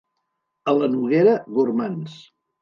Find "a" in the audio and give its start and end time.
0.73-0.73